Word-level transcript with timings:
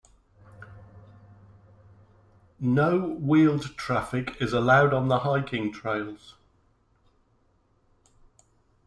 No 2.59 2.99
wheeled 3.21 3.77
traffic 3.77 4.35
is 4.41 4.51
allowed 4.51 4.95
on 4.95 5.09
the 5.09 5.19
hiking 5.19 5.71
trails. 5.71 6.33